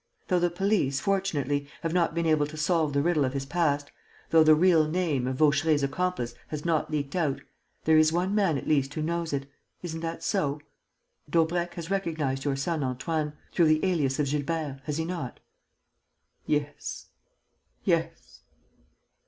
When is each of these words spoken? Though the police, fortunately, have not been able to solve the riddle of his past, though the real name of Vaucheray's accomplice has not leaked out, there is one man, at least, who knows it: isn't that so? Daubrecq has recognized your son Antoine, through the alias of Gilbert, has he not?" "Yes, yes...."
Though 0.29 0.39
the 0.39 0.49
police, 0.49 0.99
fortunately, 0.99 1.67
have 1.83 1.93
not 1.93 2.15
been 2.15 2.25
able 2.25 2.47
to 2.47 2.57
solve 2.57 2.91
the 2.93 3.03
riddle 3.03 3.23
of 3.23 3.33
his 3.33 3.45
past, 3.45 3.91
though 4.31 4.43
the 4.43 4.55
real 4.55 4.87
name 4.89 5.27
of 5.27 5.35
Vaucheray's 5.35 5.83
accomplice 5.83 6.33
has 6.47 6.65
not 6.65 6.89
leaked 6.89 7.15
out, 7.15 7.39
there 7.83 7.99
is 7.99 8.11
one 8.11 8.33
man, 8.33 8.57
at 8.57 8.67
least, 8.67 8.95
who 8.95 9.03
knows 9.03 9.31
it: 9.31 9.45
isn't 9.83 9.99
that 9.99 10.23
so? 10.23 10.59
Daubrecq 11.29 11.75
has 11.75 11.91
recognized 11.91 12.45
your 12.45 12.55
son 12.55 12.83
Antoine, 12.83 13.33
through 13.53 13.65
the 13.67 13.85
alias 13.85 14.17
of 14.17 14.25
Gilbert, 14.27 14.81
has 14.85 14.97
he 14.97 15.05
not?" 15.05 15.39
"Yes, 16.47 17.05
yes...." 17.83 18.41